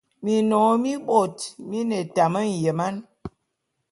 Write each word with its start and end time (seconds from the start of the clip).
Minnom 0.23 0.73
mibot 0.81 1.37
mine 1.69 1.95
etam 2.03 2.33
enyeman. 2.43 2.95